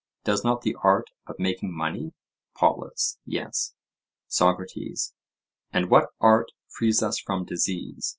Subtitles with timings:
[0.23, 2.13] Does not the art of making money?
[2.55, 3.75] POLUS: Yes.
[4.29, 5.13] SOCRATES:
[5.71, 8.09] And what art frees us from disease?